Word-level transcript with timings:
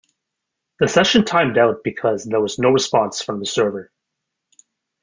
The 0.79 0.87
session 0.87 1.25
timed 1.25 1.59
out 1.59 1.83
because 1.83 2.23
there 2.25 2.41
was 2.41 2.57
no 2.57 2.71
response 2.71 3.21
from 3.21 3.39
the 3.39 3.45
server. 3.45 3.91